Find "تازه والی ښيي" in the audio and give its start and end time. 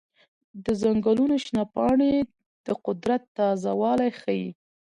3.37-4.47